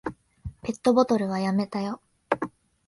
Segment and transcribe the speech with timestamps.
[0.63, 2.01] ペットボトルはやめたよ。